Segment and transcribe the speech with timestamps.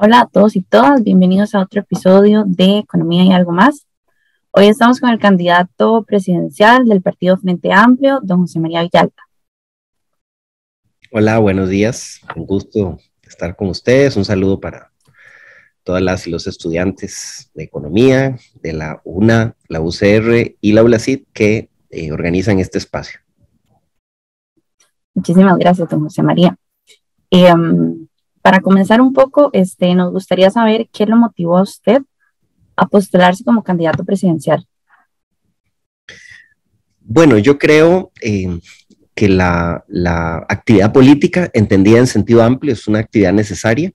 [0.00, 3.84] Hola a todos y todas, bienvenidos a otro episodio de Economía y algo más.
[4.52, 9.20] Hoy estamos con el candidato presidencial del Partido Frente Amplio, don José María Villalta.
[11.10, 12.20] Hola, buenos días.
[12.36, 14.16] Un gusto estar con ustedes.
[14.16, 14.92] Un saludo para
[15.82, 21.24] todas las y los estudiantes de economía de la UNA, la UCR y la ULACID
[21.32, 23.18] que eh, organizan este espacio.
[25.12, 26.56] Muchísimas gracias, don José María.
[27.30, 28.07] Em,
[28.42, 32.02] para comenzar un poco, este, nos gustaría saber qué lo motivó a usted
[32.76, 34.66] a postularse como candidato presidencial.
[37.00, 38.60] Bueno, yo creo eh,
[39.14, 39.84] que la,
[40.48, 43.90] actividad política, entendida en sentido amplio, es una actividad necesaria.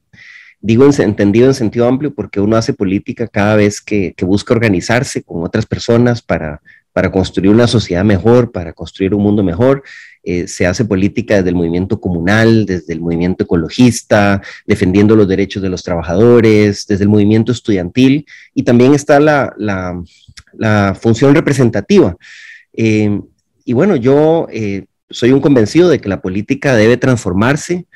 [0.59, 5.43] Digo entendido en sentido amplio porque uno hace política cada vez que, busca organizarse con
[5.43, 6.62] otras personas para,
[6.93, 9.84] para construir una sociedad mejor, para construir un mundo mejor.
[10.23, 15.62] Eh, se hace política desde el movimiento comunal, desde el movimiento ecologista, defendiendo los derechos
[15.62, 20.01] de los trabajadores, desde el movimiento estudiantil y también está la,
[21.01, 22.15] función representativa.
[22.71, 23.20] Eh,
[23.65, 27.87] y bueno, yo eh, soy un convencido de que la política debe transformarse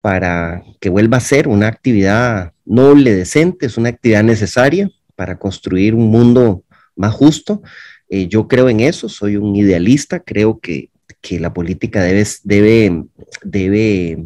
[0.00, 5.94] para que vuelva a ser una actividad noble, decente, es una actividad necesaria para construir
[5.94, 6.64] un mundo
[6.96, 7.62] más justo.
[8.10, 10.90] Eh, yo creo en eso, soy un idealista, creo que,
[11.38, 13.04] la política debe, debe,
[13.44, 14.24] debe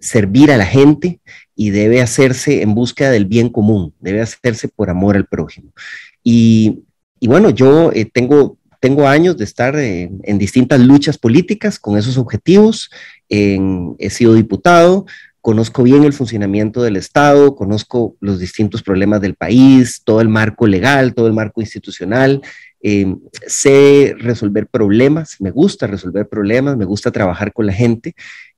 [0.00, 1.20] servir a la gente
[1.54, 5.72] y debe hacerse en búsqueda del bien común, debe hacerse por amor al prójimo.
[6.24, 6.82] Y,
[7.20, 12.90] bueno, yo eh, tengo tengo años de estar en, distintas luchas políticas con esos objetivos.
[13.28, 15.04] he sido diputado,
[15.40, 20.66] conozco bien el funcionamiento del Estado, conozco los distintos problemas del país, todo el marco
[20.66, 22.42] legal, todo el marco institucional.
[22.82, 23.14] Eh,
[23.46, 28.14] sé resolver problemas, me gusta resolver problemas, me gusta trabajar con la gente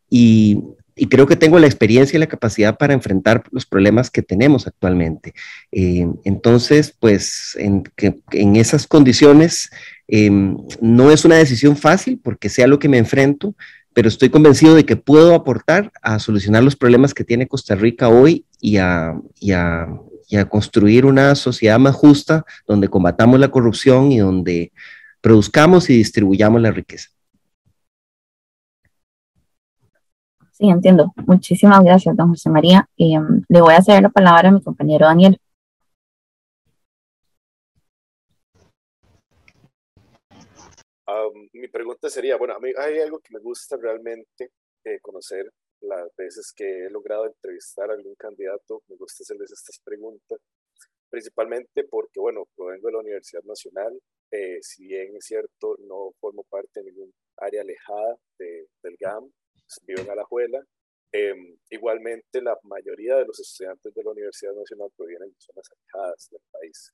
[0.09, 0.62] y,
[1.09, 5.33] creo que tengo la experiencia y la capacidad para enfrentar los problemas que tenemos actualmente.
[5.72, 7.84] Eh, entonces, pues en,
[8.33, 9.71] en esas condiciones
[10.12, 13.55] Em, no es una decisión fácil porque sea lo que me enfrento,
[13.93, 18.09] pero estoy convencido de que puedo aportar a solucionar los problemas que tiene Costa Rica
[18.09, 19.15] hoy y a,
[20.49, 24.73] construir una sociedad más justa donde combatamos la corrupción y donde
[25.21, 27.09] produzcamos y distribuyamos la riqueza.
[30.53, 31.13] Sí, entiendo.
[31.27, 32.87] Muchísimas gracias, don José María.
[32.97, 35.39] Em, le voy a ceder la palabra a mi compañero Daniel.
[41.53, 44.53] mi pregunta sería, bueno, a mí hay algo que me gusta realmente
[44.85, 45.53] eh, conocer
[45.83, 50.39] las veces que he logrado entrevistar a algún candidato, me gusta hacerles estas preguntas,
[51.11, 56.45] principalmente porque, bueno, provengo de la Universidad Nacional, eh, si bien es cierto, no formo
[56.49, 60.65] parte de ningún área alejada de, del GAM, pues, vivo en Alajuela,
[61.13, 66.29] em, igualmente la mayoría de los estudiantes de la Universidad Nacional provienen de zonas alejadas
[66.31, 66.93] del país.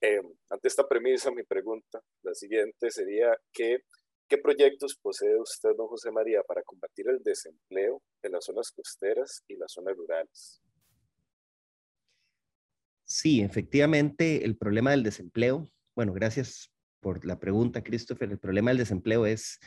[0.00, 3.80] Em, ante esta premisa, mi pregunta, la siguiente sería, ¿qué,
[4.28, 9.44] ¿qué proyectos posee usted, don José María, para combatir el desempleo en las zonas costeras
[9.48, 10.62] y las zonas rurales?
[13.04, 16.70] Sí, efectivamente, el problema del desempleo, bueno, gracias
[17.00, 19.58] por la pregunta, Christopher, el problema del desempleo es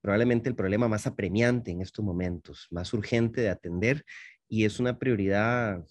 [0.00, 4.04] probablemente el problema más apremiante en estos momentos, más urgente de atender
[4.48, 5.86] y es una prioridad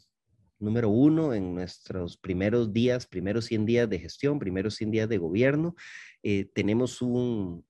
[0.59, 5.17] número uno en nuestros primeros días, primeros 100 días de gestión, primeros 100 días de
[5.17, 5.75] gobierno.
[6.21, 7.65] Eh, tenemos un,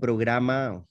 [0.00, 0.84] programa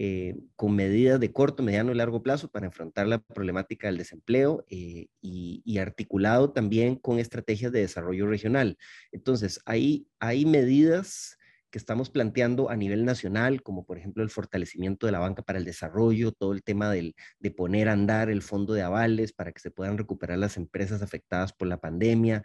[0.00, 4.64] eh, con medidas de corto, mediano y largo plazo para enfrentar la problemática del desempleo
[4.68, 8.78] eh, y, articulado también con estrategias de desarrollo regional.
[9.10, 11.36] Entonces, ahí hay medidas
[11.72, 15.58] que estamos planteando a nivel nacional, como por ejemplo el fortalecimiento de la banca para
[15.58, 19.50] el desarrollo, todo el tema del, de poner a andar el fondo de avales para
[19.50, 22.44] que se puedan recuperar las empresas afectadas por la pandemia,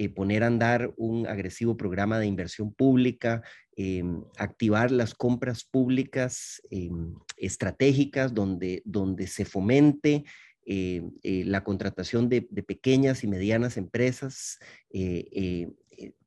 [0.00, 3.42] eh, poner a andar un agresivo programa de inversión pública,
[3.76, 10.24] em, activar las compras públicas em, estratégicas donde, donde se fomente
[10.64, 14.58] eh, eh, la contratación de, pequeñas y medianas empresas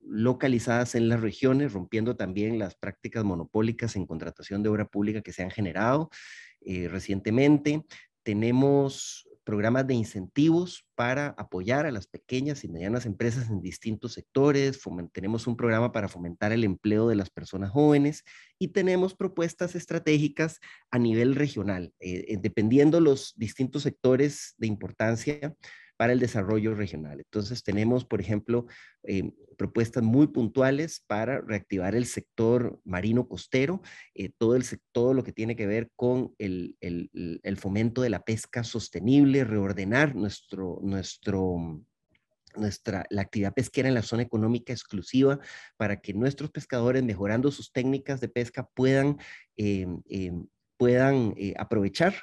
[0.06, 5.34] localizadas en las regiones, rompiendo también las prácticas monopólicas en contratación de obra pública que
[5.34, 6.12] se han generado
[6.62, 7.84] eh, recientemente.
[8.22, 14.80] Tenemos programas de incentivos para apoyar a las pequeñas y medianas empresas en distintos sectores,
[15.12, 18.24] tenemos un programa para fomentar el empleo de las personas jóvenes
[18.60, 20.60] y tenemos propuestas estratégicas
[20.92, 21.94] a nivel regional.
[22.00, 25.56] Eh, eh, dependiendo los distintos sectores de importancia,
[25.98, 27.20] para el desarrollo regional.
[27.20, 28.66] Entonces tenemos, por ejemplo,
[29.04, 33.82] eh, propuestas muy puntuales para reactivar el sector marino costero,
[34.16, 38.24] eh, todo, el, todo lo que tiene que ver con el, el, fomento de la
[38.24, 41.84] pesca sostenible, reordenar nuestro, nuestro
[42.56, 45.40] nuestra, la actividad pesquera en la zona económica exclusiva
[45.78, 49.18] para que nuestros pescadores, mejorando sus técnicas de pesca, puedan,
[49.58, 50.46] em, em,
[50.78, 52.14] puedan eh, aprovechar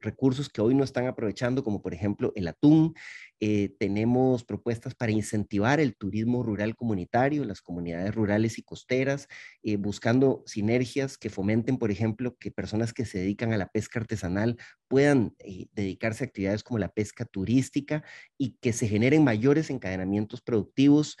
[0.00, 2.94] recursos que hoy no están aprovechando, como por ejemplo el atún.
[3.42, 9.28] Eh, tenemos propuestas para incentivar el turismo rural comunitario, las comunidades rurales y costeras,
[9.62, 13.98] eh, buscando sinergias que fomenten, por ejemplo, que personas que se dedican a la pesca
[14.00, 18.04] artesanal puedan eh, dedicarse a actividades como la pesca turística
[18.36, 21.16] y que se generen mayores encadenamientos productivos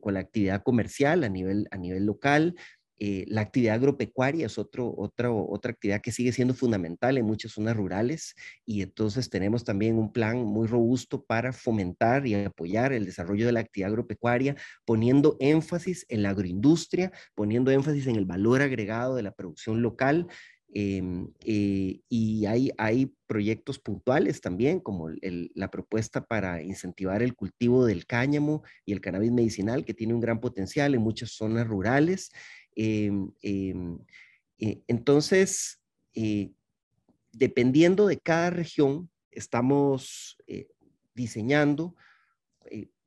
[0.00, 2.54] con la actividad comercial a nivel, a nivel local.
[3.04, 7.50] Eh, la actividad agropecuaria es otro, otra, otra actividad que sigue siendo fundamental en muchas
[7.50, 13.04] zonas rurales y entonces tenemos también un plan muy robusto para fomentar y apoyar el
[13.04, 14.54] desarrollo de la actividad agropecuaria,
[14.84, 20.28] poniendo énfasis en la agroindustria, poniendo énfasis en el valor agregado de la producción local.
[20.74, 27.84] Em, eh, y hay, hay proyectos puntuales también, como la propuesta para incentivar el cultivo
[27.84, 32.30] del cáñamo y el cannabis medicinal, que tiene un gran potencial en muchas zonas rurales.
[32.74, 33.98] Em, em,
[34.58, 35.80] eh, entonces,
[36.14, 36.52] eh,
[37.32, 40.68] dependiendo de cada región, estamos eh,
[41.14, 41.94] diseñando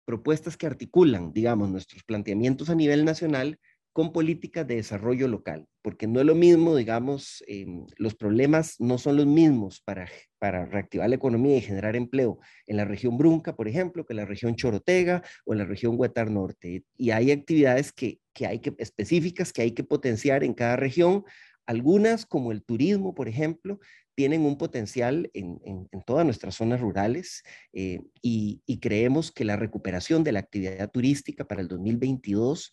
[0.05, 3.59] propuestas que articulan, digamos, nuestros planteamientos a nivel nacional
[3.95, 8.97] con políticas de desarrollo local, porque no es lo mismo, digamos, em, los problemas no
[8.97, 12.37] son los mismos para, para reactivar la economía y generar empleo
[12.67, 15.95] en la región Brunca, por ejemplo, que en la región Chorotega o en la región
[15.97, 16.83] Huetar Norte.
[16.97, 21.23] Y hay actividades que, que hay que, específicas que hay que potenciar en cada región.
[21.65, 23.79] Algunas, como el turismo, por ejemplo,
[24.13, 29.55] tienen un potencial en, en, todas nuestras zonas rurales eh, y, y creemos que la
[29.55, 32.71] recuperación de la actividad turística para el 2022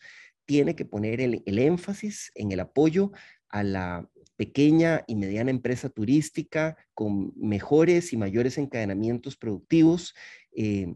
[0.52, 3.10] tiene que poner el, énfasis en el apoyo
[3.48, 4.06] a la
[4.36, 10.14] pequeña y mediana empresa turística con mejores y mayores encadenamientos productivos
[10.54, 10.92] eh,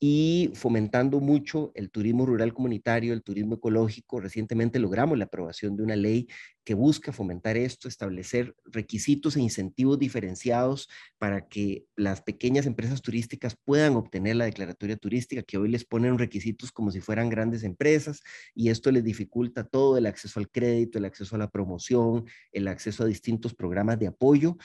[0.00, 4.20] y fomentando mucho el turismo rural comunitario, el turismo ecológico.
[4.20, 6.28] Recientemente logramos la aprobación de una ley
[6.64, 13.56] que busca fomentar esto, establecer requisitos e incentivos diferenciados para que las pequeñas empresas turísticas
[13.64, 18.20] puedan obtener la declaratoria turística, que hoy les ponen requisitos como si fueran grandes empresas
[18.54, 22.68] y esto les dificulta todo el acceso al crédito, el acceso a la promoción, el
[22.68, 24.58] acceso a distintos programas de apoyo.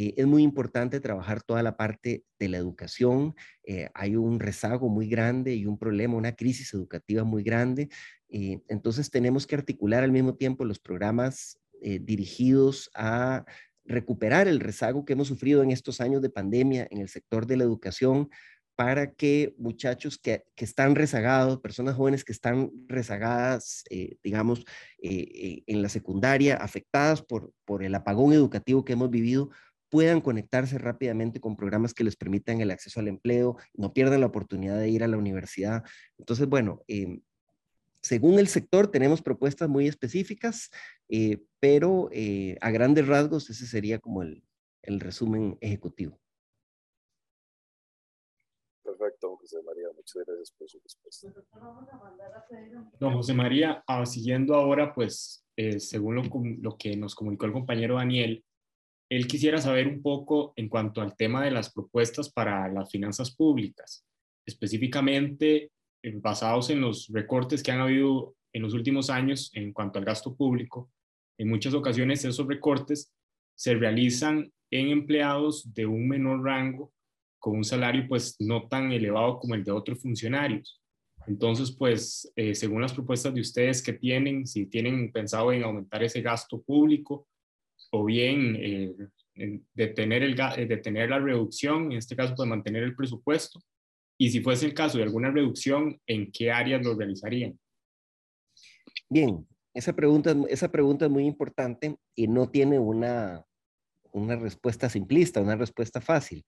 [0.00, 3.34] Eh, es muy importante trabajar toda la parte de la educación.
[3.64, 7.90] Eh, hay un rezago muy grande y un problema, una crisis educativa muy grande.
[8.30, 13.46] Eh, entonces tenemos que articular al mismo tiempo los programas dirigidos a
[13.86, 17.56] recuperar el rezago que hemos sufrido en estos años de pandemia en el sector de
[17.56, 18.28] la educación
[18.76, 23.84] para que muchachos que, que están rezagados, personas jóvenes que están rezagadas,
[24.22, 24.66] digamos,
[24.98, 29.48] en la secundaria, afectadas por, por el apagón educativo que hemos vivido,
[29.90, 34.26] puedan conectarse rápidamente con programas que les permitan el acceso al empleo, no pierdan la
[34.26, 35.82] oportunidad de ir a la universidad.
[36.16, 37.20] Entonces, bueno, eh,
[38.00, 40.70] según el sector tenemos propuestas muy específicas,
[41.08, 44.42] eh, pero eh, a grandes rasgos ese sería como el,
[44.82, 46.18] el resumen ejecutivo.
[48.82, 51.32] Perfecto, José María, muchas gracias por su respuesta.
[52.98, 55.44] Don José María, ah, siguiendo ahora, pues,
[55.78, 56.22] según lo,
[56.60, 58.42] lo, que nos comunicó el compañero Daniel,
[59.10, 63.34] él quisiera saber un poco en cuanto al tema de las propuestas para las finanzas
[63.34, 64.06] públicas,
[64.46, 69.98] específicamente eh, basados en los recortes que han habido en los últimos años en cuanto
[69.98, 70.90] al gasto público.
[71.38, 73.12] En muchas ocasiones esos recortes
[73.56, 76.92] se realizan en empleados de un menor rango
[77.40, 80.80] con un salario pues no tan elevado como el de otros funcionarios.
[81.26, 86.02] Entonces, pues, eh, según las propuestas de ustedes que tienen, si tienen pensado en aumentar
[86.02, 87.26] ese gasto público
[87.90, 88.94] o bien eh,
[89.74, 93.60] detener, el, eh, detener la reducción, en este caso, pues mantener el presupuesto.
[94.18, 97.58] Y si fuese el caso de alguna reducción, ¿en qué áreas lo realizarían?
[99.08, 103.44] Bien, esa pregunta, esa pregunta es muy importante y no tiene una,
[104.12, 106.44] una respuesta simplista, una respuesta fácil.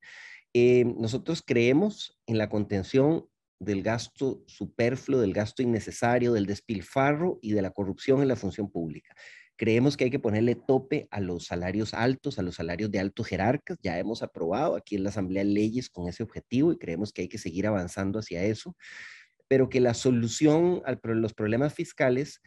[0.54, 3.26] Eh, nosotros creemos en la contención
[3.58, 8.70] del gasto superfluo, del gasto innecesario, del despilfarro y de la corrupción en la función
[8.70, 9.14] pública.
[9.56, 13.26] Creemos que hay que ponerle tope a los salarios altos, a los salarios de altos
[13.26, 13.78] jerarcas.
[13.82, 17.28] Ya hemos aprobado aquí en la Asamblea leyes con ese objetivo y creemos que hay
[17.28, 18.76] que seguir avanzando hacia eso,
[19.48, 22.40] pero que la solución a los problemas fiscales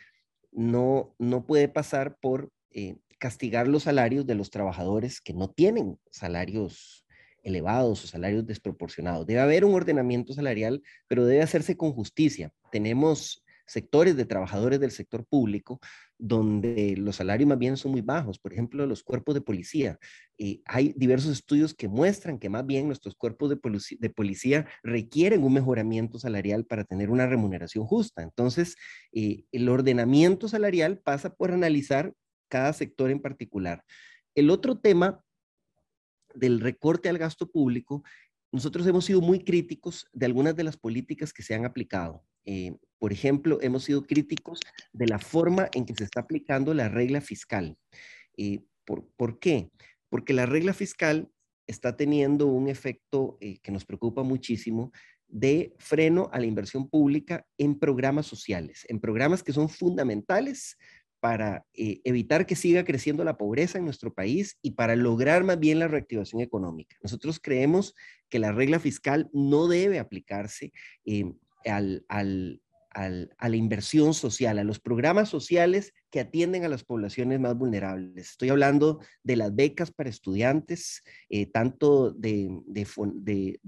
[0.51, 5.97] no, no puede pasar por eh, castigar los salarios de los trabajadores que no tienen
[6.11, 7.05] salarios
[7.43, 9.25] elevados o salarios desproporcionados.
[9.25, 12.51] Debe haber un ordenamiento salarial, pero debe hacerse con justicia.
[12.71, 15.79] Tenemos sectores de trabajadores del sector público
[16.17, 19.99] donde los salarios más bien son muy bajos, por ejemplo, los cuerpos de policía.
[20.37, 25.53] Eh, hay diversos estudios que muestran que más bien nuestros cuerpos de policía, requieren un
[25.53, 28.23] mejoramiento salarial para tener una remuneración justa.
[28.23, 28.75] Entonces,
[29.11, 32.13] eh, el ordenamiento salarial pasa por analizar
[32.47, 33.83] cada sector en particular.
[34.35, 35.21] El otro tema
[36.33, 38.03] del recorte al gasto público,
[38.51, 42.23] nosotros hemos sido muy críticos de algunas de las políticas que se han aplicado.
[42.45, 44.59] Eh, por ejemplo, hemos sido críticos
[44.93, 47.77] de la forma en que se está aplicando la regla fiscal.
[48.37, 49.69] Eh, ¿por, qué?
[50.09, 51.29] Porque la regla fiscal
[51.67, 54.91] está teniendo un efecto eh, que nos preocupa muchísimo
[55.27, 60.77] de freno a la inversión pública en programas sociales, en programas que son fundamentales
[61.19, 65.79] para evitar que siga creciendo la pobreza en nuestro país y para lograr más bien
[65.79, 66.95] la reactivación económica.
[67.01, 67.95] Nosotros creemos
[68.29, 70.71] que la regla fiscal no debe aplicarse
[71.65, 72.61] al, al,
[72.95, 78.29] a la inversión social, a los programas sociales que atienden a las poblaciones más vulnerables.
[78.29, 83.59] Estoy hablando de las becas para estudiantes, eh, tanto de, de,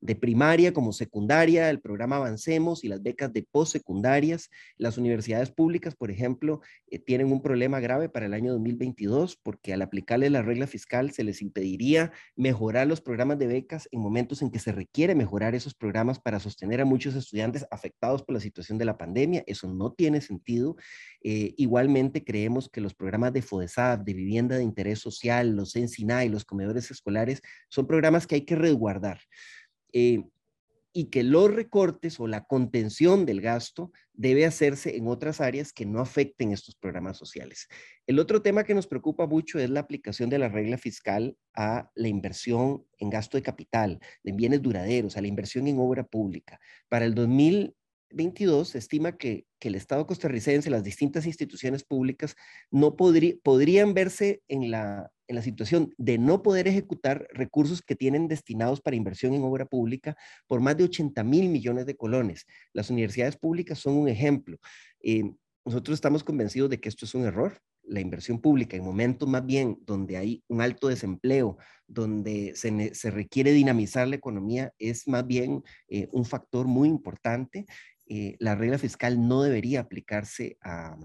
[0.00, 4.50] de, primaria como secundaria, el programa Avancemos y las becas de postsecundarias.
[4.78, 9.72] Las universidades públicas, por ejemplo, eh, tienen un problema grave para el año 2022 porque
[9.72, 14.42] al aplicarle la regla fiscal se les impediría mejorar los programas de becas en momentos
[14.42, 18.40] en que se requiere mejorar esos programas para sostener a muchos estudiantes afectados por la
[18.40, 19.44] situación de la pandemia.
[19.46, 20.74] Eso no tiene sentido.
[21.22, 26.28] Eh, igualmente creemos que los programas de FODESAB, de vivienda de interés social, los y
[26.28, 29.20] los comedores escolares, son programas que hay que resguardar.
[29.92, 30.24] Eh,
[30.96, 35.84] y que los recortes o la contención del gasto debe hacerse en otras áreas que
[35.84, 37.66] no afecten estos programas sociales.
[38.06, 41.90] El otro tema que nos preocupa mucho es la aplicación de la regla fiscal a
[41.96, 46.60] la inversión en gasto de capital, en bienes duraderos, a la inversión en obra pública.
[46.88, 47.74] Para el 2000
[48.10, 52.36] 22 se estima que, el Estado costarricense, las distintas instituciones públicas,
[52.70, 58.28] no podrían verse en la, en la situación de no poder ejecutar recursos que tienen
[58.28, 62.46] destinados para inversión en obra pública por más de 80 mil millones de colones.
[62.74, 64.58] Las universidades públicas son un ejemplo.
[65.00, 65.24] Eh,
[65.64, 67.58] nosotros estamos convencidos de que esto es un error.
[67.86, 73.52] La inversión pública en momentos más bien donde hay un alto desempleo, donde se, requiere
[73.52, 77.66] dinamizar la economía, es más bien eh, un factor muy importante.
[78.06, 80.96] Eh, la regla fiscal no debería aplicarse a,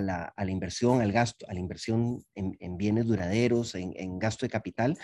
[0.00, 4.98] la, inversión, al gasto, a la inversión en, bienes duraderos, en, gasto de capital.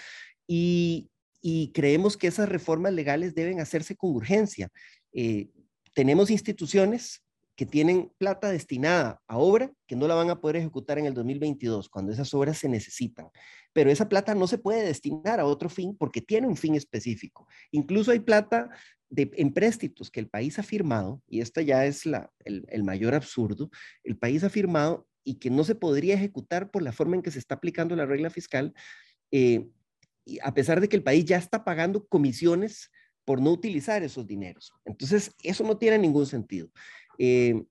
[0.47, 1.11] Y,
[1.41, 4.69] y, creemos que esas reformas legales deben hacerse con urgencia.
[5.13, 5.51] Eh,
[5.95, 7.23] tenemos instituciones
[7.61, 11.13] que tienen plata destinada a obra que no la van a poder ejecutar en el
[11.13, 13.27] 2022, cuando esas obras se necesitan.
[13.75, 17.47] Pero esa plata no se puede destinar a otro fin porque tiene un fin específico.
[17.71, 18.71] Incluso hay plata
[19.11, 23.69] de empréstitos que el país ha firmado, y esta ya es la, el, mayor absurdo,
[24.05, 27.31] el país ha firmado y que no se podría ejecutar por la forma en que
[27.31, 28.73] se está aplicando la regla fiscal,
[29.33, 29.69] eh,
[30.25, 32.91] y a pesar de que el país ya está pagando comisiones
[33.27, 34.73] por no utilizar esos dineros.
[34.85, 36.71] Entonces, eso no tiene ningún sentido.
[37.23, 37.65] Eh,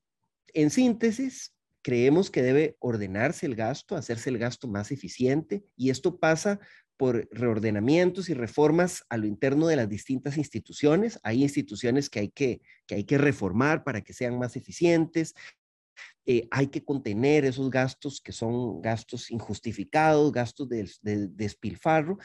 [0.54, 6.20] en síntesis, creemos que debe ordenarse el gasto, hacerse el gasto más eficiente y esto
[6.20, 6.60] pasa
[6.98, 11.20] por reordenamientos y reformas a lo interno de las distintas instituciones.
[11.24, 15.34] Hay instituciones que hay que, que, hay que reformar para que sean más eficientes.
[16.28, 22.20] Eh, hay que contener esos gastos que son gastos injustificados, gastos de, despilfarro,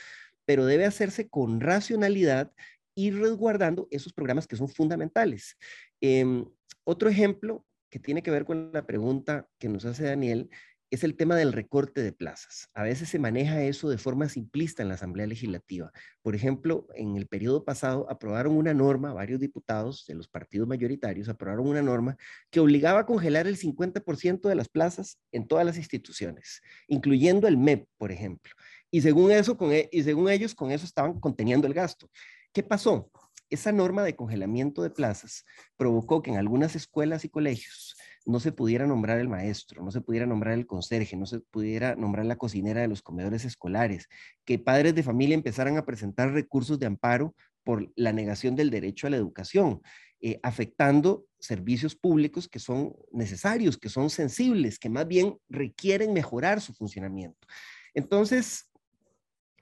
[0.44, 2.52] pero debe hacerse con racionalidad
[2.94, 5.56] y resguardando esos programas que son fundamentales.
[6.02, 6.44] Em,
[6.84, 10.50] otro ejemplo que tiene que ver con la pregunta que nos hace Daniel
[10.94, 12.68] es el tema del recorte de plazas.
[12.72, 15.90] A veces se maneja eso de forma simplista en la Asamblea Legislativa.
[16.22, 21.28] Por ejemplo, en el periodo pasado aprobaron una norma, varios diputados de los partidos mayoritarios
[21.28, 22.16] aprobaron una norma
[22.50, 27.56] que obligaba a congelar el 50% de las plazas en todas las instituciones, incluyendo el
[27.56, 28.52] MEP, por ejemplo.
[28.90, 32.08] Y según eso, e, y según ellos, con eso estaban conteniendo el gasto.
[32.52, 33.10] ¿Qué pasó?
[33.54, 35.44] Esa norma de congelamiento de plazas
[35.76, 37.94] provocó que en algunas escuelas y colegios
[38.26, 41.94] no se pudiera nombrar el maestro, no se pudiera nombrar el conserje, no se pudiera
[41.94, 44.08] nombrar la cocinera de los comedores escolares,
[44.44, 49.06] que padres de familia empezaran a presentar recursos de amparo por la negación del derecho
[49.06, 49.82] a la educación,
[50.20, 56.60] eh, afectando servicios públicos que son necesarios, que son sensibles, que más bien requieren mejorar
[56.60, 57.46] su funcionamiento.
[57.94, 58.68] Entonces,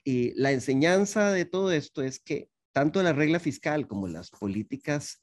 [0.06, 5.20] eh, la enseñanza de todo esto es que tanto la regla fiscal como las políticas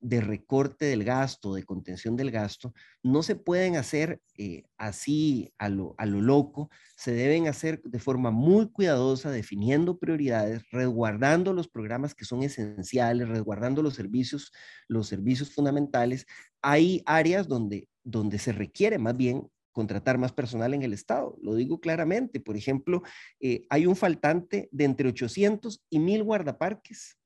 [0.00, 5.68] de recorte del gasto, de contención del gasto, no se pueden hacer eh, así a
[5.68, 11.68] lo, a lo loco, se deben hacer de forma muy cuidadosa, definiendo prioridades, resguardando los
[11.68, 14.52] programas que son esenciales, resguardando los servicios,
[14.88, 16.26] los servicios fundamentales.
[16.62, 21.36] Hay áreas donde, donde se requiere más bien contratar más personal en el Estado.
[21.42, 22.40] Lo digo claramente.
[22.40, 23.02] Por ejemplo,
[23.40, 27.16] eh, hay un faltante de entre 800 y 1000 guardaparques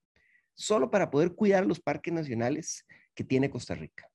[0.54, 4.08] solo para poder cuidar los parques nacionales que tiene Costa Rica.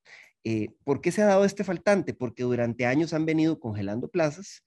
[0.45, 2.13] Eh, ¿Por qué se ha dado este faltante?
[2.13, 4.63] Porque durante años han venido congelando plazas,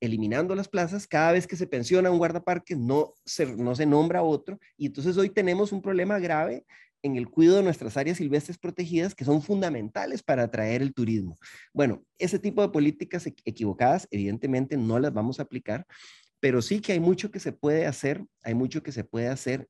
[0.00, 4.22] eliminando las plazas, cada vez que se pensiona un guardaparque no se, no se nombra
[4.22, 6.66] otro, y entonces hoy tenemos un problema grave
[7.02, 11.36] en el cuidado de nuestras áreas silvestres protegidas que son fundamentales para atraer el turismo.
[11.72, 15.86] Bueno, ese tipo de políticas equivocadas evidentemente no las vamos a aplicar,
[16.40, 19.68] pero sí que hay mucho que se puede hacer, hay mucho que se puede hacer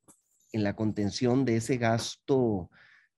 [0.53, 2.71] en la contención de ese gasto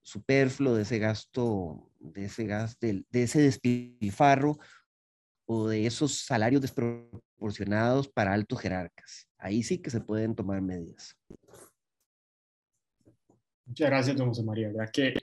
[0.03, 4.59] superfluo, de ese gasto, de ese gas, de, ese despilfarro
[5.47, 9.29] o de esos salarios desproporcionados para altos jerarcas.
[9.39, 11.17] Ahí sí que se pueden tomar medidas.
[13.67, 14.69] Muchas gracias, don José María.
[14.69, 15.15] ¿Verdad que,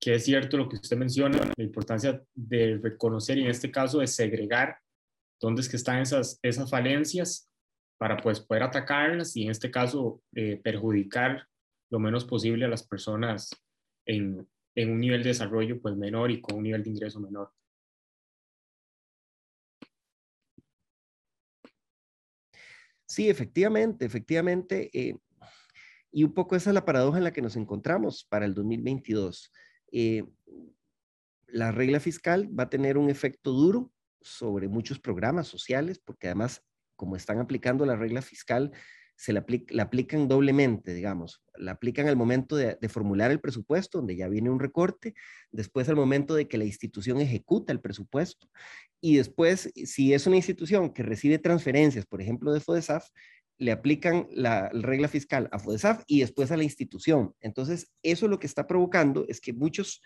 [0.00, 4.00] que es cierto lo que usted menciona, la importancia de reconocer y en este caso
[4.00, 4.78] de segregar
[5.40, 7.48] dónde es que están esas, esas falencias
[7.98, 11.46] para pues, poder atacarlas y en este caso eh, perjudicar
[11.90, 13.50] lo menos posible a las personas
[14.06, 17.52] en, en, un nivel de desarrollo pues, menor y con un nivel de ingreso menor.
[23.08, 24.90] Sí, efectivamente, efectivamente.
[24.92, 25.16] Eh,
[26.16, 29.52] y un poco esa es la paradoja en la que nos encontramos para el 2022.
[29.92, 30.24] Eh,
[31.46, 33.92] la regla fiscal va a tener un efecto duro
[34.22, 38.72] sobre muchos programas sociales, porque además como están aplicando la regla fiscal,
[39.14, 39.44] se la,
[39.78, 41.42] aplican doblemente, digamos.
[41.54, 45.12] La aplican al momento de, formular el presupuesto, donde ya viene un recorte,
[45.50, 48.48] después al momento de que la institución ejecuta el presupuesto,
[49.02, 53.06] y después, si es una institución que recibe transferencias, por ejemplo, de FODESAF,
[53.58, 57.34] le aplican la regla fiscal a FODESAF y después a la institución.
[57.40, 60.02] Entonces, eso lo que está provocando es que muchos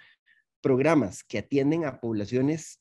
[0.61, 2.81] programas que atienden a poblaciones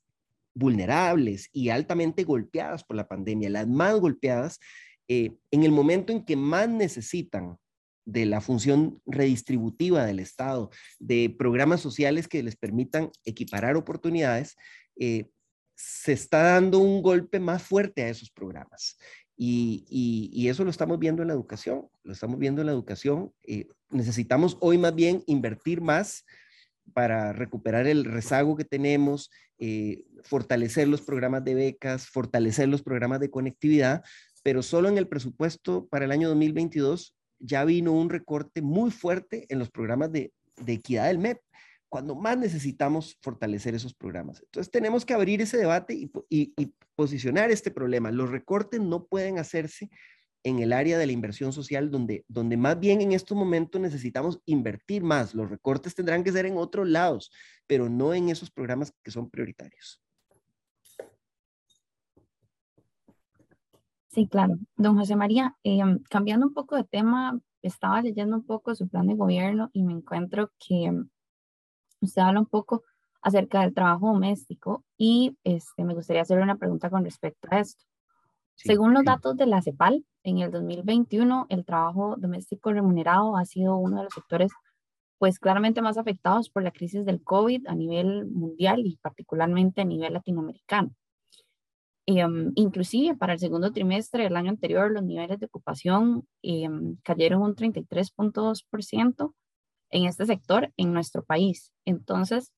[0.53, 4.59] vulnerables y altamente golpeadas por la pandemia, las más golpeadas,
[5.07, 7.57] eh, en el momento en que más necesitan
[8.05, 14.55] de la función redistributiva del Estado, de programas sociales que les permitan equiparar oportunidades,
[14.97, 15.29] eh,
[15.75, 18.97] se está dando un golpe más fuerte a esos programas.
[19.41, 23.31] Y, eso lo estamos viendo en la educación, lo estamos viendo en la educación.
[23.47, 26.25] Eh, necesitamos hoy más bien invertir más
[26.93, 33.21] para recuperar el rezago que tenemos, eh, fortalecer los programas de becas, fortalecer los programas
[33.21, 34.03] de conectividad,
[34.43, 39.45] pero solo en el presupuesto para el año 2022 ya vino un recorte muy fuerte
[39.47, 40.33] en los programas de,
[40.67, 41.39] equidad del MEP,
[41.89, 44.41] cuando más necesitamos fortalecer esos programas.
[44.41, 48.11] Entonces tenemos que abrir ese debate y, y posicionar este problema.
[48.11, 49.89] Los recortes no pueden hacerse
[50.43, 54.39] en el área de la inversión social, donde, donde más bien en estos momentos necesitamos
[54.45, 55.35] invertir más.
[55.35, 57.31] Los recortes tendrán que ser en otros lados,
[57.67, 60.01] pero no en esos programas que son prioritarios.
[64.07, 64.57] Sí, claro.
[64.75, 69.07] Don José María, em, cambiando un poco de tema, estaba leyendo un poco su plan
[69.07, 71.09] de gobierno y me encuentro que em,
[72.01, 72.83] usted habla un poco
[73.21, 77.83] acerca del trabajo doméstico y este, me gustaría hacerle una pregunta con respecto a esto.
[78.55, 83.77] Según los datos de la CEPAL, en el 2021 el trabajo doméstico remunerado ha sido
[83.77, 84.51] uno de los sectores
[85.17, 89.85] pues claramente más afectados por la crisis del COVID a nivel mundial y particularmente a
[89.85, 90.91] nivel latinoamericano.
[92.07, 97.43] Um, inclusive para el segundo trimestre del año anterior los niveles de ocupación um, cayeron
[97.43, 99.33] un 33.2%
[99.89, 101.73] en este sector en nuestro país.
[101.85, 102.53] Entonces,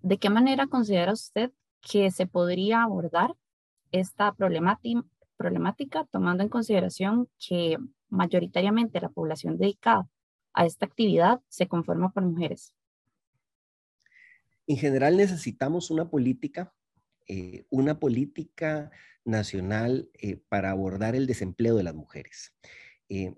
[0.00, 3.34] ¿de qué manera considera usted que se podría abordar
[3.92, 10.08] esta problemática, tomando en consideración que mayoritariamente la población dedicada
[10.52, 12.72] a esta actividad se conforma por mujeres.
[14.66, 16.72] En general necesitamos una política,
[17.28, 18.90] eh, una política
[19.24, 22.54] nacional eh, para abordar el desempleo de las mujeres.
[23.08, 23.34] Eh,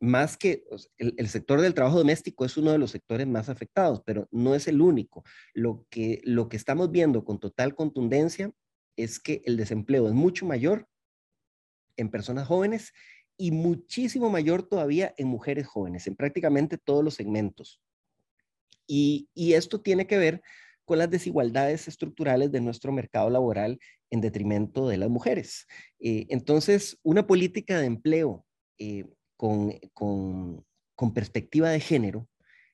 [0.00, 0.64] más que
[0.98, 4.54] el, el, sector del trabajo doméstico es uno de los sectores más afectados, pero no
[4.54, 5.24] es el único.
[5.54, 8.52] Lo que, lo que estamos viendo con total contundencia
[8.96, 10.88] es que el desempleo es mucho mayor
[11.96, 12.92] en personas jóvenes
[13.36, 17.80] y muchísimo mayor todavía en mujeres jóvenes, en prácticamente todos los segmentos.
[18.86, 20.42] Y, esto tiene que ver
[20.84, 23.78] con las desigualdades estructurales de nuestro mercado laboral
[24.10, 25.66] en detrimento de las mujeres.
[26.00, 28.46] Eh, entonces, una política de empleo
[28.78, 29.04] eh,
[29.38, 30.64] con,
[31.14, 32.28] perspectiva de género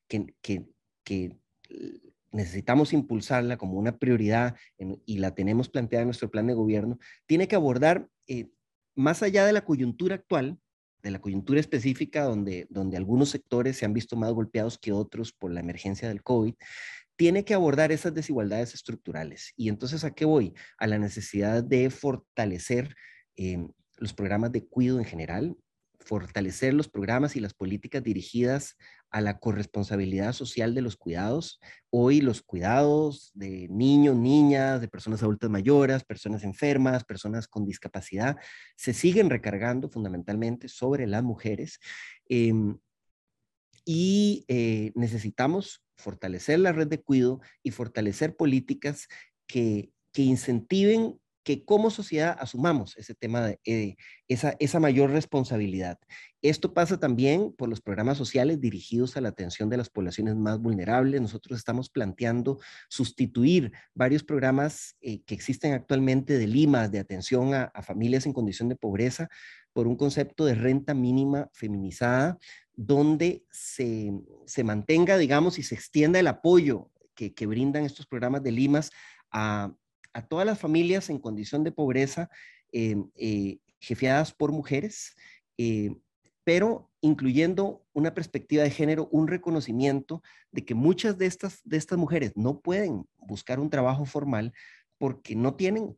[0.08, 1.36] que, que
[2.34, 4.56] necesitamos impulsarla como una prioridad
[5.06, 8.50] y la tenemos planteada en nuestro plan de gobierno, tiene que abordar, eh,
[8.96, 10.58] más allá de la coyuntura actual,
[11.02, 15.32] de la coyuntura específica donde, donde algunos sectores se han visto más golpeados que otros
[15.32, 16.54] por la emergencia del COVID,
[17.16, 19.52] tiene que abordar esas desigualdades estructurales.
[19.56, 20.54] Y entonces, ¿a qué voy?
[20.78, 22.96] A la necesidad de fortalecer
[23.36, 23.64] eh,
[23.98, 25.56] los programas de cuidado en general,
[26.04, 28.76] fortalecer los programas y las políticas dirigidas
[29.10, 31.60] a la corresponsabilidad social de los cuidados.
[31.90, 38.36] Hoy los cuidados de niños, niñas, de personas adultas mayores, personas enfermas, personas con discapacidad,
[38.76, 41.80] se siguen recargando fundamentalmente sobre las mujeres.
[42.28, 42.78] Em,
[43.84, 49.08] y eh, necesitamos fortalecer la red de cuidado y fortalecer políticas
[49.46, 53.96] que, que incentiven que como sociedad asumamos ese tema de eh,
[54.28, 55.98] esa, esa mayor responsabilidad.
[56.40, 60.58] Esto pasa también por los programas sociales dirigidos a la atención de las poblaciones más
[60.58, 61.20] vulnerables.
[61.20, 67.70] Nosotros estamos planteando sustituir varios programas eh, que existen actualmente de Lima, de atención a,
[67.82, 69.28] familias en condición de pobreza,
[69.74, 72.38] por un concepto de renta mínima feminizada,
[72.74, 74.12] donde se,
[74.46, 78.90] se mantenga, digamos, y se extienda el apoyo que, que brindan estos programas de Limas
[79.30, 79.74] a,
[80.14, 82.30] a todas las familias en condición de pobreza
[82.72, 85.14] eh, eh, jefeadas por mujeres,
[85.58, 85.94] eh,
[86.44, 90.22] pero incluyendo una perspectiva de género, un reconocimiento
[90.52, 94.52] de que muchas de estas, de estas mujeres no pueden buscar un trabajo formal
[94.98, 95.96] porque no tienen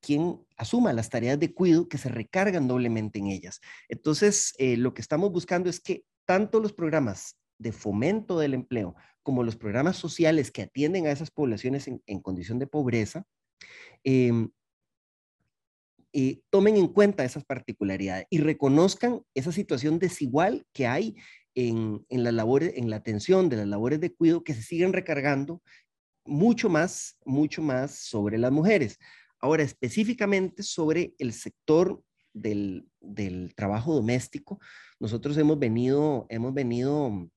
[0.00, 3.60] quien asuma las tareas de cuidado que se recargan doblemente en ellas.
[3.88, 9.42] Entonces, lo que estamos buscando es que tanto los programas de fomento del empleo como
[9.42, 13.26] los programas sociales que atienden a esas poblaciones en condición de pobreza
[14.04, 14.48] Eh,
[16.48, 21.16] tomen en cuenta esas particularidades y reconozcan esa situación desigual que hay
[21.56, 24.92] en, en las labores, en la atención de las labores de cuidado que se siguen
[24.92, 25.60] recargando
[26.24, 28.98] mucho más, mucho más sobre las mujeres.
[29.40, 32.00] Ahora, específicamente sobre el sector
[32.32, 34.60] del, del trabajo doméstico,
[35.00, 37.28] nosotros hemos venido, hemos venido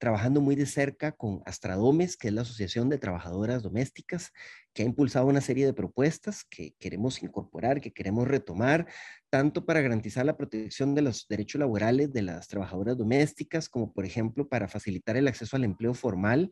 [0.00, 4.32] trabajando muy de cerca con Astradomes, que es la Asociación de Trabajadoras Domésticas,
[4.72, 8.86] que ha impulsado una serie de propuestas que queremos incorporar, que queremos retomar,
[9.28, 14.06] tanto para garantizar la protección de los derechos laborales de las trabajadoras domésticas, como por
[14.06, 16.50] ejemplo para facilitar el acceso al empleo formal.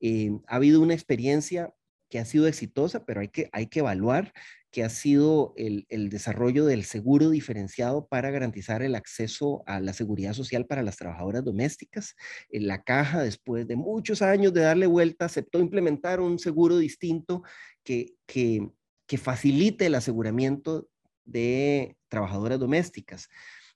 [0.00, 1.72] Eh, ha habido una experiencia
[2.08, 4.32] que ha sido exitosa, pero hay que, hay que evaluar
[4.70, 10.34] que ha sido el, desarrollo del seguro diferenciado para garantizar el acceso a la seguridad
[10.34, 12.14] social para las trabajadoras domésticas.
[12.50, 17.42] En la caja, después de muchos años de darle vuelta, aceptó implementar un seguro distinto
[17.82, 18.68] que, que,
[19.16, 20.86] facilite el aseguramiento
[21.24, 23.28] de trabajadoras domésticas.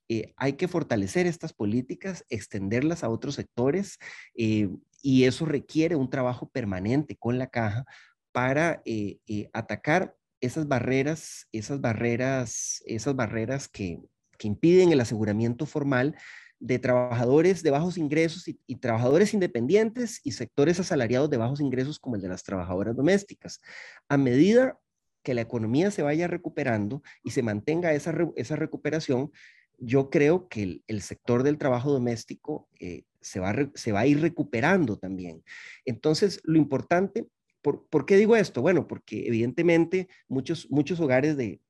[0.09, 3.99] Eh, hay que fortalecer estas políticas, extenderlas a otros sectores
[4.37, 4.69] eh,
[5.01, 7.87] y eso requiere un trabajo permanente con la caja
[8.33, 9.19] para eh,
[9.53, 14.01] atacar esas barreras, esas barreras, esas barreras que,
[14.45, 16.17] impiden el aseguramiento formal
[16.59, 22.17] de trabajadores de bajos ingresos y, trabajadores independientes y sectores asalariados de bajos ingresos como
[22.17, 23.61] el de las trabajadoras domésticas.
[24.09, 24.81] A medida
[25.23, 29.31] que la economía se vaya recuperando y se mantenga esa, esa recuperación,
[29.79, 34.21] yo creo que el, sector del trabajo doméstico eh, se, va, se va a ir
[34.21, 35.45] recuperando también.
[35.85, 37.29] Entonces, lo importante
[37.63, 38.61] ¿Por, qué digo esto?
[38.61, 41.61] Bueno, porque evidentemente muchos, muchos hogares de,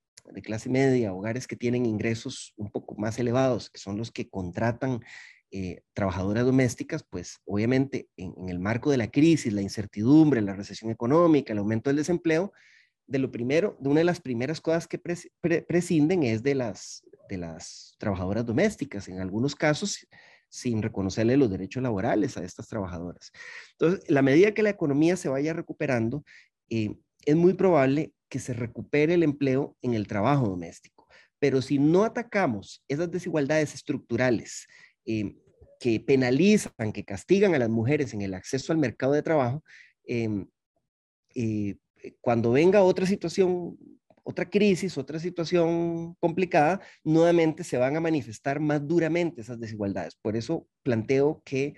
[0.43, 5.01] clase media, hogares que tienen ingresos un poco más elevados, que son los que contratan
[5.51, 10.91] eh, trabajadoras domésticas, pues obviamente en, el marco de la crisis, la incertidumbre, la recesión
[10.91, 12.53] económica, el aumento del desempleo,
[13.07, 17.37] de lo primero, de una de las primeras cosas que prescinden es de las, de
[17.37, 19.09] las trabajadoras domésticas.
[19.09, 20.07] En algunos casos
[20.53, 23.33] sin reconocerle los derechos laborales a estas trabajadoras.
[23.73, 26.25] Entonces, la medida que la economía se vaya recuperando,
[26.69, 31.09] eh, es muy probable que se recupere el empleo en el trabajo doméstico.
[31.39, 34.67] Pero si no atacamos esas desigualdades estructurales
[35.07, 35.37] eh,
[35.81, 39.65] que penalizan, que castigan a las mujeres en el acceso al mercado de trabajo,
[40.05, 40.29] eh,
[42.21, 43.79] cuando venga otra situación
[44.23, 50.17] otra crisis, otra situación complicada, nuevamente se van a manifestar más duramente esas desigualdades.
[50.17, 51.75] Por eso planteo que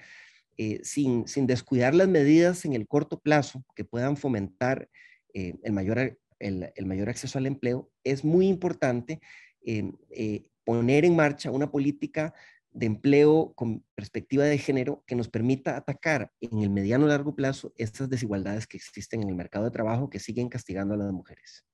[0.57, 4.89] eh, sin, sin, descuidar las medidas en el corto plazo que puedan fomentar
[5.33, 9.21] eh, el, mayor, el, mayor acceso al empleo, es muy importante
[9.67, 12.35] eh, poner en marcha una política
[12.71, 17.73] de empleo con perspectiva de género que nos permita atacar en el mediano largo plazo
[17.77, 21.65] estas desigualdades que existen en el mercado de trabajo que siguen castigando a las mujeres.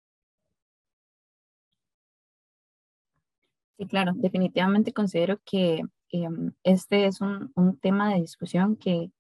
[3.80, 9.10] Sí, claro, definitivamente considero que em, este es un, un, tema de discusión que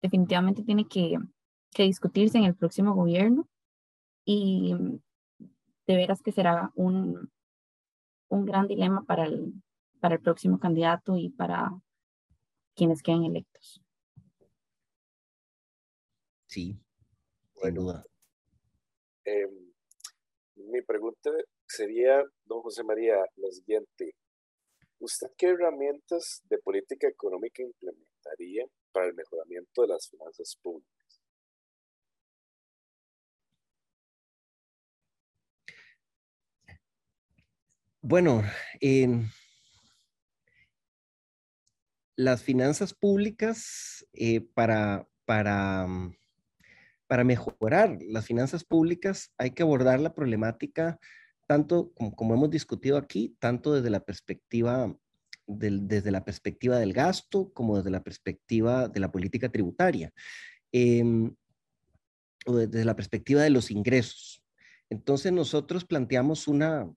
[0.00, 1.18] definitivamente tiene que
[1.74, 3.46] que discutirse en el próximo gobierno
[4.24, 4.74] y
[5.86, 7.30] de veras que será un,
[8.28, 9.52] un gran dilema para el,
[10.00, 11.70] para el próximo candidato y para
[12.74, 13.82] quienes queden electos.
[16.46, 16.78] Sí,
[17.60, 18.06] sin duda.
[19.24, 19.50] Em,
[20.54, 21.30] mi pregunta
[21.66, 24.14] sería, don José María, la siguiente.
[24.98, 30.94] ¿Usted qué herramientas de política económica implementaría para el mejoramiento de las finanzas públicas?
[38.00, 38.42] Bueno,
[42.16, 45.86] las finanzas públicas eh, para, para,
[47.06, 51.00] para mejorar las finanzas públicas hay que abordar la problemática
[51.46, 54.94] tanto como, hemos discutido aquí, tanto desde la perspectiva
[55.46, 60.12] del, desde la perspectiva del gasto como desde la perspectiva de la política tributaria
[60.72, 61.34] em,
[62.46, 64.42] o desde la perspectiva de los ingresos.
[64.90, 66.90] Entonces nosotros planteamos una,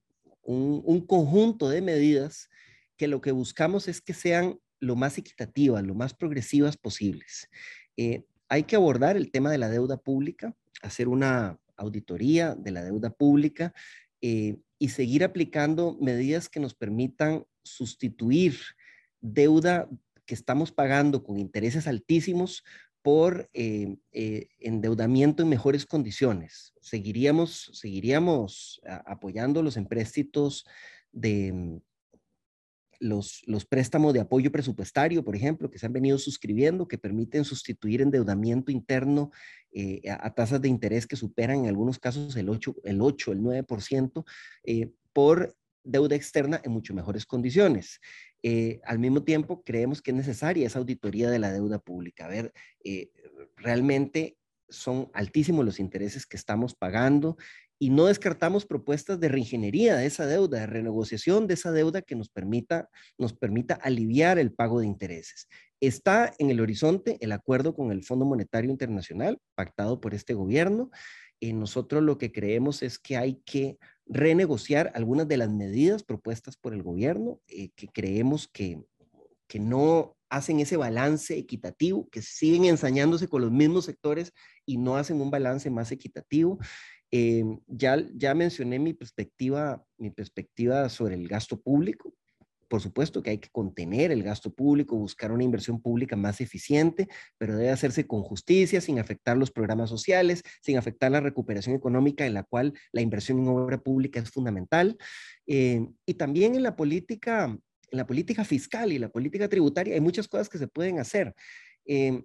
[0.43, 2.49] un, conjunto de medidas
[2.95, 7.49] que lo que buscamos es que sean lo más equitativas, lo más progresivas posibles.
[7.97, 12.83] Eh, hay que abordar el tema de la deuda pública, hacer una auditoría de la
[12.83, 13.73] deuda pública
[14.21, 18.57] eh, y seguir aplicando medidas que nos permitan sustituir
[19.21, 19.89] deuda
[20.25, 22.63] que estamos pagando con intereses altísimos
[23.01, 26.73] por eh, eh, endeudamiento en mejores condiciones.
[26.81, 30.65] Seguiríamos, seguiríamos apoyando los empréstitos
[31.11, 31.79] de
[32.99, 38.01] los, préstamos de apoyo presupuestario, por ejemplo, que se han venido suscribiendo, que permiten sustituir
[38.01, 39.31] endeudamiento interno
[39.71, 43.41] eh, a, tasas de interés que superan en algunos casos el 8, el 8, el
[43.41, 44.25] 9%,
[45.13, 47.99] por deuda externa en mucho mejores condiciones.
[48.43, 52.25] Eh, al mismo tiempo, creemos que es necesaria esa auditoría de la deuda pública.
[52.25, 53.11] A ver, eh,
[53.55, 54.37] realmente
[54.69, 57.37] son altísimos los intereses que estamos pagando
[57.79, 62.15] y no descartamos propuestas de reingeniería de esa deuda, de renegociación de esa deuda que
[62.15, 65.47] nos permita, nos permita aliviar el pago de intereses.
[65.79, 70.89] Está en el horizonte el acuerdo con el Fondo Monetario Internacional pactado por este gobierno.
[71.39, 76.57] y nosotros lo que creemos es que hay que renegociar algunas de las medidas propuestas
[76.57, 78.81] por el gobierno eh, que creemos que,
[79.47, 84.33] que no hacen ese balance equitativo, que siguen ensañándose con los mismos sectores
[84.65, 86.57] y no hacen un balance más equitativo.
[87.11, 92.13] Eh, ya, ya mencioné mi perspectiva, mi perspectiva sobre el gasto público
[92.67, 97.07] por supuesto que hay que contener el gasto público, buscar una inversión pública más eficiente,
[97.37, 102.25] pero debe hacerse con justicia, sin afectar los programas sociales, sin afectar la recuperación económica
[102.25, 104.97] en la cual la inversión en obra pública es fundamental.
[105.45, 110.01] Eh, y también en la política, en la política fiscal y la política tributaria hay
[110.01, 111.33] muchas cosas que se pueden hacer.
[111.85, 112.23] Eh,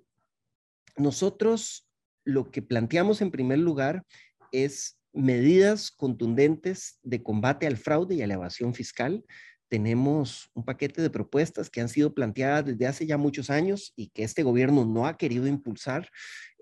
[0.97, 1.89] nosotros
[2.25, 4.05] lo que planteamos en primer lugar
[4.53, 9.25] es medidas contundentes de combate al fraude y a la evasión fiscal.
[9.69, 14.09] Tenemos un paquete de propuestas que han sido planteadas desde hace ya muchos años y
[14.09, 16.09] que este gobierno no ha querido impulsar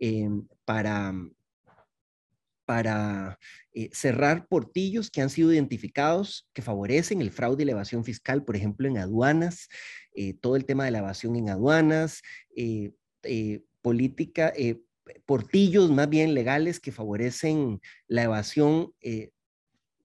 [0.00, 0.29] eh,
[0.64, 1.12] para,
[2.64, 3.38] para
[3.72, 8.44] eh, cerrar portillos que han sido identificados que favorecen el fraude y la evasión fiscal,
[8.44, 9.68] por ejemplo, en aduanas,
[10.14, 12.22] eh, todo el tema de la evasión en aduanas,
[13.83, 14.53] política,
[15.26, 18.92] portillos más bien legales que favorecen la evasión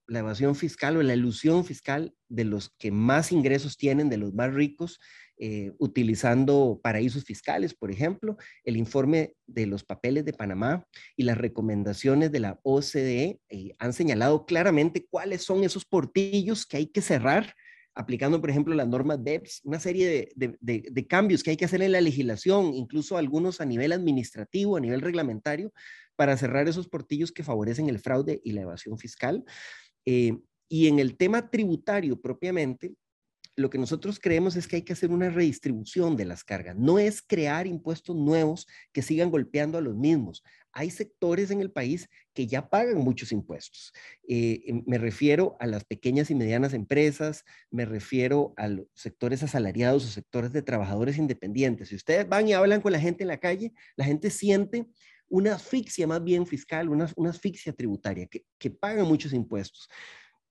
[0.08, 4.34] la evasión fiscal o la ilusión fiscal de los que más ingresos tienen, de los
[4.34, 5.00] más ricos,
[5.38, 10.88] eh, utilizando paraísos fiscales, por ejemplo, el informe de los papeles de Panamá
[11.18, 16.78] y las recomendaciones de la OCDE eh, han señalado claramente cuáles son esos portillos que
[16.78, 17.54] hay que cerrar
[17.96, 21.94] aplicando, por ejemplo, las normas BEPS, una serie de, cambios que hay que hacer en
[21.94, 25.74] la legislación, incluso algunos a nivel administrativo, a nivel reglamentario,
[26.18, 29.46] para cerrar esos portillos que favorecen el fraude y la evasión fiscal.
[30.06, 32.94] Eh, y en el tema tributario propiamente,
[33.56, 36.76] lo que nosotros creemos es que hay que hacer una redistribución de las cargas.
[36.76, 40.44] No es crear impuestos nuevos que sigan golpeando a los mismos.
[40.76, 43.94] Hay sectores en el país que ya pagan muchos impuestos.
[44.28, 49.42] Eh, em, me refiero a las pequeñas y medianas empresas, me refiero a los sectores
[49.42, 51.90] asalariados o sectores de trabajadores independientes.
[51.90, 54.86] Si ustedes van y hablan con la gente en la calle, la gente siente
[55.30, 59.88] una asfixia más bien fiscal, una, una asfixia tributaria, que, que pagan muchos impuestos.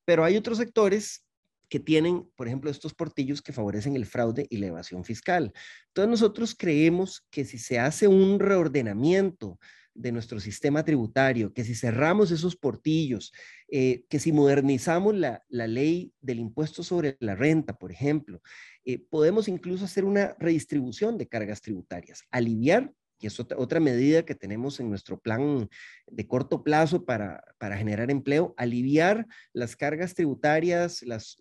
[0.07, 1.25] Pero hay otros sectores
[1.69, 5.53] que tienen, por ejemplo, estos portillos que favorecen el fraude y la evasión fiscal.
[5.89, 9.59] Entonces nosotros creemos que si se hace un reordenamiento
[9.95, 13.33] de nuestro sistema tributario, que si cerramos esos portillos,
[13.69, 18.43] eh, que si modernizamos la, la, ley del impuesto sobre la renta, por ejemplo,
[18.85, 24.35] eh, podemos incluso hacer una redistribución de cargas tributarias, aliviar que es otra, medida que
[24.35, 25.71] tenemos en nuestro plan
[26.09, 31.39] de corto plazo para, para generar empleo, aliviar las cargas tributarias, las,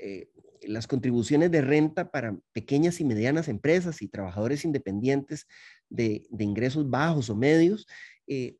[0.00, 0.28] eh,
[0.66, 5.46] las contribuciones de renta para pequeñas y medianas empresas y trabajadores independientes
[5.94, 7.86] de, ingresos bajos o medios,
[8.26, 8.56] eh,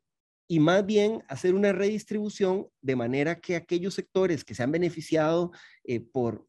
[0.47, 5.51] y más bien hacer una redistribución de manera que aquellos sectores que se han beneficiado
[5.83, 6.47] eh, por,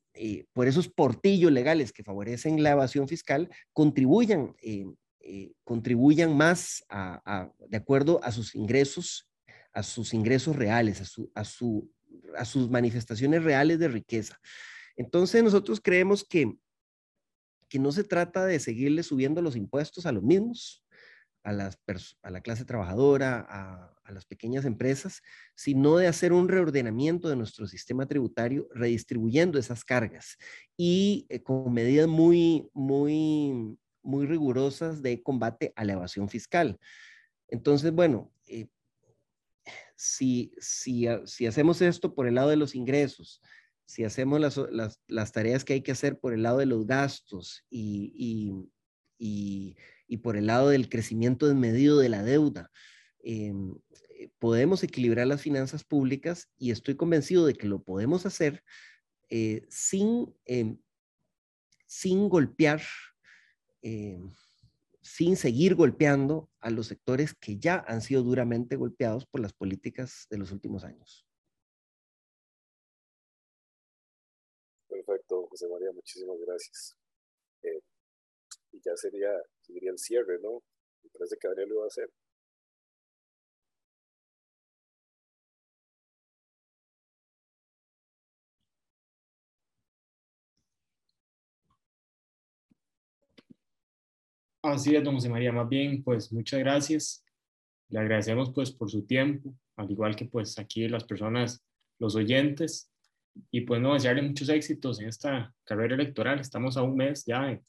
[0.52, 4.54] por esos portillos legales que favorecen la evasión fiscal contribuyan,
[5.64, 6.84] contribuyan más
[7.68, 9.30] de acuerdo a sus ingresos,
[9.72, 11.90] a sus ingresos reales, a, su, a, su,
[12.36, 14.38] a sus manifestaciones reales de riqueza.
[14.96, 16.56] Entonces nosotros creemos que,
[17.68, 20.84] que no se trata de seguirle subiendo los impuestos a los mismos,
[21.46, 25.22] a, la clase trabajadora, a, las pequeñas empresas,
[25.54, 30.36] sino de hacer un reordenamiento de nuestro sistema tributario, redistribuyendo esas cargas
[30.76, 36.78] y eh, con medidas muy, muy, muy rigurosas de combate a la evasión fiscal.
[37.48, 38.68] Entonces, bueno, eh,
[39.96, 43.42] si, si, si hacemos esto por el lado de los ingresos,
[43.86, 44.40] si hacemos
[45.06, 48.52] las, tareas que hay que hacer por el lado de los gastos y,
[50.22, 52.70] por el lado del crecimiento desmedido de la deuda,
[53.22, 53.54] eh,
[54.38, 58.62] podemos equilibrar las finanzas públicas y estoy convencido de que lo podemos hacer
[59.30, 60.76] eh, sin, eh,
[61.86, 62.82] sin golpear,
[65.00, 70.26] sin seguir golpeando a los sectores que ya han sido duramente golpeados por las políticas
[70.28, 71.25] de los últimos años.
[75.56, 76.98] José María, muchísimas gracias.
[77.62, 77.80] Eh,
[78.72, 79.30] y ya sería,
[79.62, 80.62] sería el cierre, ¿no?
[81.02, 82.10] Me parece que Daniel lo va a hacer.
[94.62, 97.24] Así es, don José María, más bien, pues muchas gracias.
[97.88, 101.64] Le agradecemos pues por su tiempo, al igual que pues aquí las personas,
[101.98, 102.90] los oyentes
[103.50, 106.40] y pues no desearle muchos éxitos en esta carrera electoral.
[106.40, 107.60] Estamos a un mes ya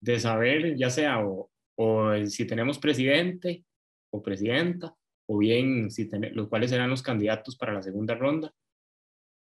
[0.00, 3.64] de, saber, ya sea o, o, si tenemos presidente
[4.10, 4.94] o presidenta,
[5.26, 8.52] o bien si los cuales serán los candidatos para la segunda ronda.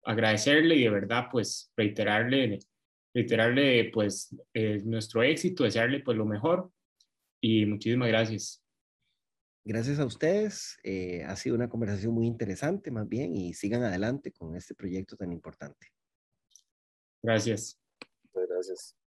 [0.04, 2.60] Agradecerle y de verdad pues reiterarle,
[3.13, 6.71] reiterarle pues eh, nuestro éxito, desearle pues lo mejor
[7.41, 8.63] y muchísimas gracias.
[9.65, 10.78] Gracias a ustedes.
[10.84, 15.15] Eh, ha sido una conversación muy interesante, más bien, y sigan adelante con este proyecto
[15.15, 15.88] tan importante.
[17.22, 17.78] Gracias.
[18.34, 18.98] Muchas gracias.